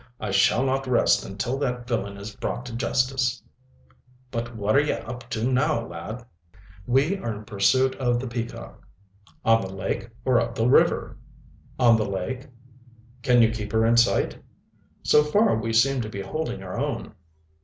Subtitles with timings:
[0.19, 3.43] I shall not rest until that villain is brought to justice.
[4.31, 6.25] But what are ye up to now, lad?"
[6.87, 8.81] "We are in pursuit of the Peacock."
[9.45, 11.19] "On the lake or up the river?"
[11.77, 12.47] "On the lake."
[13.21, 14.39] "Can you keep her in sight?"
[15.03, 17.13] "So far we seem to be holding our own."